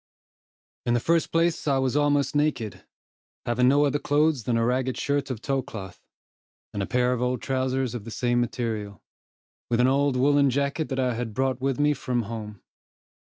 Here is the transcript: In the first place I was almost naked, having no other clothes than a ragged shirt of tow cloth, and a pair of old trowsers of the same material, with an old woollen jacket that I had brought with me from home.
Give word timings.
In 0.87 0.95
the 0.95 0.99
first 0.99 1.31
place 1.31 1.67
I 1.67 1.77
was 1.77 1.95
almost 1.95 2.35
naked, 2.35 2.83
having 3.45 3.67
no 3.67 3.85
other 3.85 3.99
clothes 3.99 4.45
than 4.45 4.57
a 4.57 4.65
ragged 4.65 4.97
shirt 4.97 5.29
of 5.29 5.43
tow 5.43 5.61
cloth, 5.61 6.01
and 6.73 6.81
a 6.81 6.87
pair 6.87 7.13
of 7.13 7.21
old 7.21 7.43
trowsers 7.43 7.93
of 7.93 8.03
the 8.03 8.09
same 8.09 8.41
material, 8.41 9.03
with 9.69 9.79
an 9.79 9.85
old 9.85 10.17
woollen 10.17 10.49
jacket 10.49 10.89
that 10.89 10.99
I 10.99 11.13
had 11.13 11.35
brought 11.35 11.61
with 11.61 11.79
me 11.79 11.93
from 11.93 12.23
home. 12.23 12.63